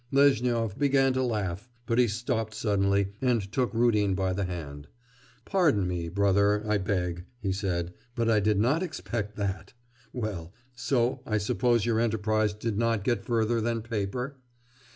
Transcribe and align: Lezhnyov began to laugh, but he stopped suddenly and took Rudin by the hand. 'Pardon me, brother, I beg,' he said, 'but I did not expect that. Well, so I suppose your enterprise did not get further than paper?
Lezhnyov 0.11 0.79
began 0.79 1.13
to 1.13 1.21
laugh, 1.21 1.69
but 1.85 1.99
he 1.99 2.07
stopped 2.07 2.55
suddenly 2.55 3.09
and 3.21 3.51
took 3.51 3.71
Rudin 3.71 4.15
by 4.15 4.33
the 4.33 4.45
hand. 4.45 4.87
'Pardon 5.45 5.87
me, 5.87 6.09
brother, 6.09 6.65
I 6.67 6.79
beg,' 6.79 7.25
he 7.39 7.51
said, 7.51 7.93
'but 8.15 8.27
I 8.27 8.39
did 8.39 8.59
not 8.59 8.81
expect 8.81 9.35
that. 9.35 9.73
Well, 10.11 10.53
so 10.73 11.21
I 11.27 11.37
suppose 11.37 11.85
your 11.85 11.99
enterprise 11.99 12.55
did 12.55 12.79
not 12.79 13.03
get 13.03 13.23
further 13.25 13.61
than 13.61 13.83
paper? 13.83 14.37